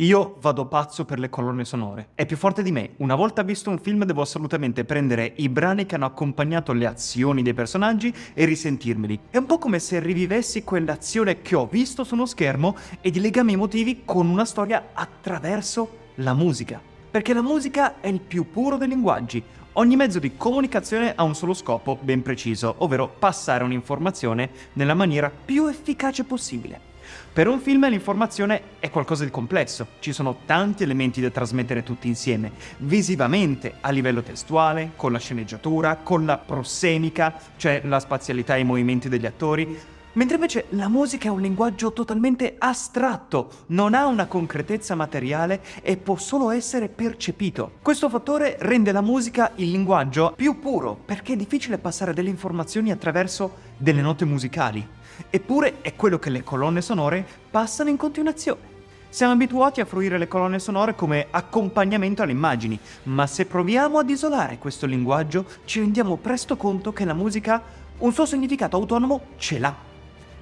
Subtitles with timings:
[0.00, 2.10] Io vado pazzo per le colonne sonore.
[2.14, 2.90] È più forte di me.
[2.98, 7.42] Una volta visto un film devo assolutamente prendere i brani che hanno accompagnato le azioni
[7.42, 9.18] dei personaggi e risentirmeli.
[9.28, 13.18] È un po' come se rivivessi quell'azione che ho visto su uno schermo e di
[13.18, 16.80] legami emotivi con una storia attraverso la musica.
[17.10, 19.42] Perché la musica è il più puro dei linguaggi.
[19.72, 25.28] Ogni mezzo di comunicazione ha un solo scopo ben preciso, ovvero passare un'informazione nella maniera
[25.28, 26.86] più efficace possibile.
[27.32, 32.08] Per un film l'informazione è qualcosa di complesso, ci sono tanti elementi da trasmettere tutti
[32.08, 38.60] insieme, visivamente, a livello testuale, con la sceneggiatura, con la prossemica, cioè la spazialità e
[38.60, 39.78] i movimenti degli attori,
[40.12, 45.96] mentre invece la musica è un linguaggio totalmente astratto, non ha una concretezza materiale e
[45.96, 47.72] può solo essere percepito.
[47.82, 52.90] Questo fattore rende la musica il linguaggio più puro, perché è difficile passare delle informazioni
[52.90, 54.86] attraverso delle note musicali.
[55.30, 58.76] Eppure è quello che le colonne sonore passano in continuazione.
[59.10, 64.10] Siamo abituati a fruire le colonne sonore come accompagnamento alle immagini, ma se proviamo ad
[64.10, 67.62] isolare questo linguaggio ci rendiamo presto conto che la musica
[67.98, 69.87] un suo significato autonomo ce l'ha.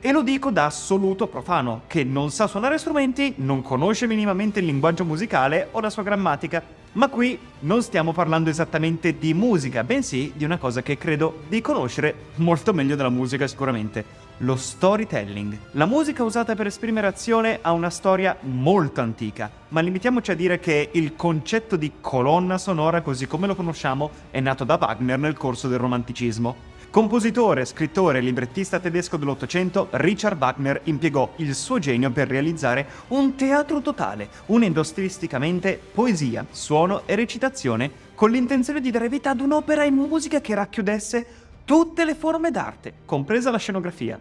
[0.00, 4.66] E lo dico da assoluto profano, che non sa suonare strumenti, non conosce minimamente il
[4.66, 6.62] linguaggio musicale o la sua grammatica.
[6.92, 11.60] Ma qui non stiamo parlando esattamente di musica, bensì di una cosa che credo di
[11.60, 14.04] conoscere molto meglio della musica sicuramente,
[14.38, 15.58] lo storytelling.
[15.72, 20.60] La musica usata per esprimere azione ha una storia molto antica, ma limitiamoci a dire
[20.60, 25.36] che il concetto di colonna sonora così come lo conosciamo è nato da Wagner nel
[25.36, 26.76] corso del romanticismo.
[26.90, 33.34] Compositore, scrittore e librettista tedesco dell'Ottocento, Richard Wagner impiegò il suo genio per realizzare un
[33.34, 39.84] teatro totale, unendo stilisticamente poesia, suono e recitazione con l'intenzione di dare vita ad un'opera
[39.84, 41.26] in musica che racchiudesse
[41.66, 44.18] tutte le forme d'arte, compresa la scenografia.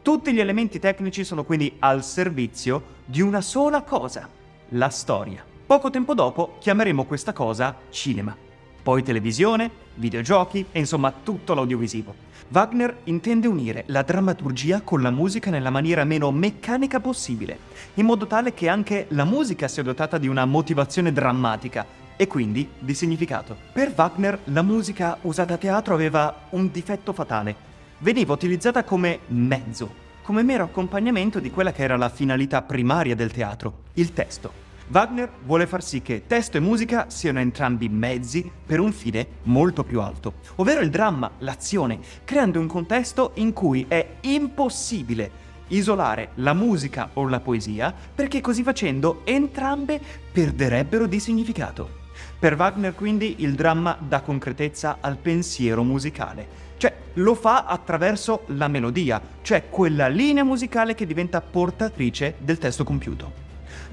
[0.00, 4.28] Tutti gli elementi tecnici sono quindi al servizio di una sola cosa,
[4.68, 5.44] la storia.
[5.66, 8.53] Poco tempo dopo chiameremo questa cosa cinema.
[8.84, 12.14] Poi televisione, videogiochi e insomma tutto l'audiovisivo.
[12.48, 17.56] Wagner intende unire la drammaturgia con la musica nella maniera meno meccanica possibile,
[17.94, 22.68] in modo tale che anche la musica sia dotata di una motivazione drammatica e quindi
[22.78, 23.56] di significato.
[23.72, 27.56] Per Wagner la musica usata a teatro aveva un difetto fatale.
[28.00, 29.90] Veniva utilizzata come mezzo,
[30.20, 34.63] come mero accompagnamento di quella che era la finalità primaria del teatro, il testo.
[34.88, 39.82] Wagner vuole far sì che testo e musica siano entrambi mezzi per un fine molto
[39.82, 46.52] più alto, ovvero il dramma, l'azione, creando un contesto in cui è impossibile isolare la
[46.52, 49.98] musica o la poesia perché così facendo entrambe
[50.30, 52.02] perderebbero di significato.
[52.38, 56.46] Per Wagner quindi il dramma dà concretezza al pensiero musicale,
[56.76, 62.84] cioè lo fa attraverso la melodia, cioè quella linea musicale che diventa portatrice del testo
[62.84, 63.43] compiuto.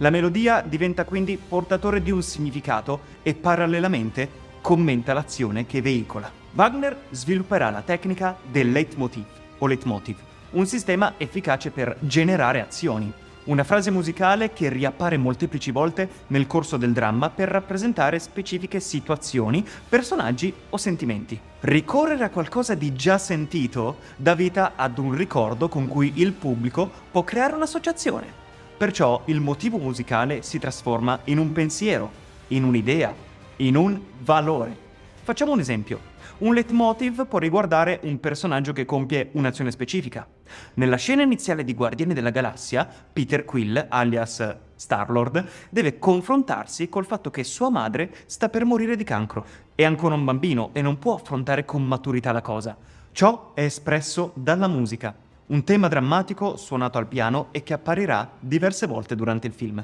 [0.01, 4.27] La melodia diventa quindi portatore di un significato e parallelamente
[4.59, 6.31] commenta l'azione che veicola.
[6.55, 9.25] Wagner svilupperà la tecnica del leitmotiv
[9.59, 10.17] o leitmotiv,
[10.51, 13.13] un sistema efficace per generare azioni,
[13.43, 19.63] una frase musicale che riappare molteplici volte nel corso del dramma per rappresentare specifiche situazioni,
[19.87, 21.39] personaggi o sentimenti.
[21.59, 26.89] Ricorrere a qualcosa di già sentito dà vita ad un ricordo con cui il pubblico
[27.11, 28.40] può creare un'associazione.
[28.81, 32.09] Perciò il motivo musicale si trasforma in un pensiero,
[32.47, 33.13] in un'idea,
[33.57, 34.75] in un valore.
[35.21, 35.99] Facciamo un esempio.
[36.39, 40.27] Un leitmotiv può riguardare un personaggio che compie un'azione specifica.
[40.73, 47.29] Nella scena iniziale di Guardiani della Galassia, Peter Quill, alias Star-Lord, deve confrontarsi col fatto
[47.29, 49.45] che sua madre sta per morire di cancro.
[49.75, 52.75] È ancora un bambino e non può affrontare con maturità la cosa.
[53.11, 55.13] Ciò è espresso dalla musica,
[55.51, 59.83] un tema drammatico suonato al piano e che apparirà diverse volte durante il film.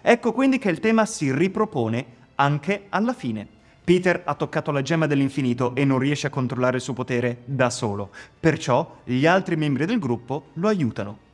[0.00, 3.46] Ecco quindi che il tema si ripropone anche alla fine.
[3.84, 7.70] Peter ha toccato la gemma dell'infinito e non riesce a controllare il suo potere da
[7.70, 11.27] solo, perciò gli altri membri del gruppo lo aiutano.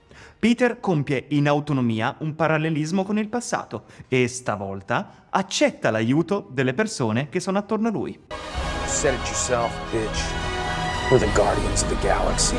[0.44, 7.31] Peter compie in autonomia un parallelismo con il passato e stavolta accetta l'aiuto delle persone
[7.31, 8.20] che sono attorno a lui.
[8.85, 10.20] Said it yourself, bitch.
[11.11, 12.58] We're the guardians of the galaxy.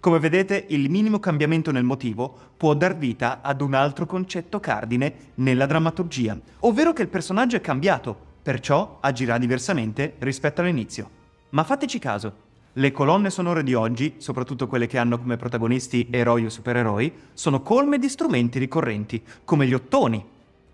[0.00, 5.14] Come vedete, il minimo cambiamento nel motivo può dar vita ad un altro concetto cardine
[5.36, 11.22] nella drammaturgia, ovvero che il personaggio è cambiato, perciò agirà diversamente rispetto all'inizio.
[11.54, 12.32] Ma fateci caso,
[12.72, 17.62] le colonne sonore di oggi, soprattutto quelle che hanno come protagonisti eroi o supereroi, sono
[17.62, 20.32] colme di strumenti ricorrenti, come gli ottoni.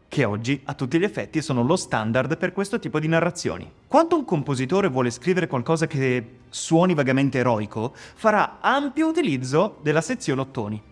[0.08, 3.70] che oggi a tutti gli effetti sono lo standard per questo tipo di narrazioni.
[3.86, 10.40] Quando un compositore vuole scrivere qualcosa che suoni vagamente eroico, farà ampio utilizzo della sezione
[10.40, 10.82] ottoni.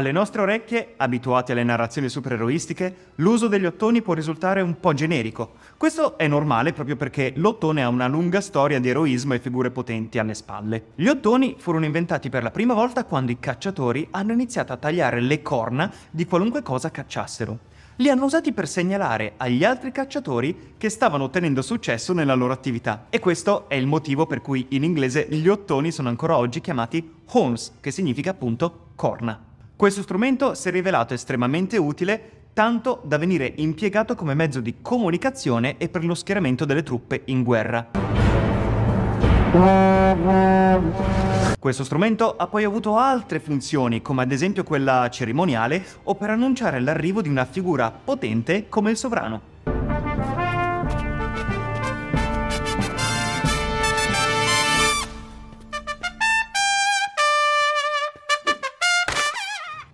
[0.00, 5.56] Alle nostre orecchie, abituati alle narrazioni supereroistiche, l'uso degli ottoni può risultare un po' generico.
[5.76, 10.18] Questo è normale proprio perché l'ottone ha una lunga storia di eroismo e figure potenti
[10.18, 10.84] alle spalle.
[10.94, 15.20] Gli ottoni furono inventati per la prima volta quando i cacciatori hanno iniziato a tagliare
[15.20, 17.58] le corna di qualunque cosa cacciassero.
[17.96, 23.04] Li hanno usati per segnalare agli altri cacciatori che stavano ottenendo successo nella loro attività.
[23.10, 27.16] E questo è il motivo per cui in inglese gli ottoni sono ancora oggi chiamati
[27.26, 29.48] horns, che significa appunto corna.
[29.80, 35.78] Questo strumento si è rivelato estremamente utile tanto da venire impiegato come mezzo di comunicazione
[35.78, 37.88] e per lo schieramento delle truppe in guerra.
[41.58, 46.78] Questo strumento ha poi avuto altre funzioni, come ad esempio quella cerimoniale o per annunciare
[46.80, 49.49] l'arrivo di una figura potente come il sovrano.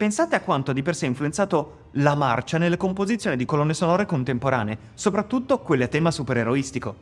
[0.06, 4.06] Pensate a quanto ha di per sé influenzato la marcia nelle composizioni di colonne sonore
[4.06, 6.94] contemporanee, soprattutto quelle a tema supereroistico.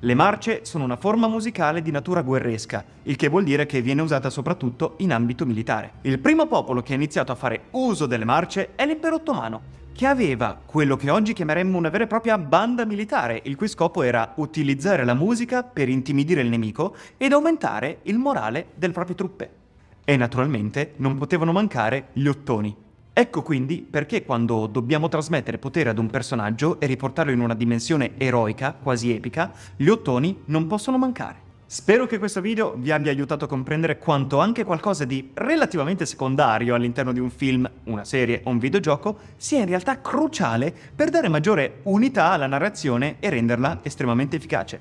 [0.00, 4.02] Le marce sono una forma musicale di natura guerresca, il che vuol dire che viene
[4.02, 5.92] usata soprattutto in ambito militare.
[6.02, 9.62] Il primo popolo che ha iniziato a fare uso delle marce è l'impero ottomano,
[9.94, 14.02] che aveva quello che oggi chiameremmo una vera e propria banda militare, il cui scopo
[14.02, 19.61] era utilizzare la musica per intimidire il nemico ed aumentare il morale delle proprie truppe.
[20.04, 22.74] E naturalmente non potevano mancare gli ottoni.
[23.14, 28.12] Ecco quindi perché quando dobbiamo trasmettere potere ad un personaggio e riportarlo in una dimensione
[28.16, 31.50] eroica, quasi epica, gli ottoni non possono mancare.
[31.66, 36.74] Spero che questo video vi abbia aiutato a comprendere quanto anche qualcosa di relativamente secondario
[36.74, 41.28] all'interno di un film, una serie o un videogioco sia in realtà cruciale per dare
[41.28, 44.80] maggiore unità alla narrazione e renderla estremamente efficace.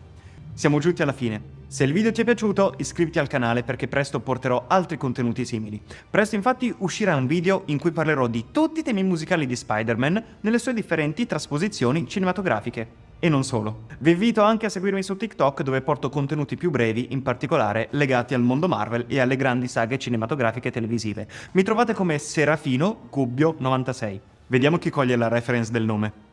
[0.54, 1.61] Siamo giunti alla fine.
[1.72, 5.82] Se il video ti è piaciuto iscriviti al canale perché presto porterò altri contenuti simili.
[6.10, 10.22] Presto infatti uscirà un video in cui parlerò di tutti i temi musicali di Spider-Man
[10.42, 12.88] nelle sue differenti trasposizioni cinematografiche.
[13.20, 13.84] E non solo.
[14.00, 18.34] Vi invito anche a seguirmi su TikTok dove porto contenuti più brevi, in particolare legati
[18.34, 21.26] al mondo Marvel e alle grandi saghe cinematografiche e televisive.
[21.54, 24.20] Mi trovate come Serafino Gubbio 96.
[24.48, 26.31] Vediamo chi coglie la reference del nome.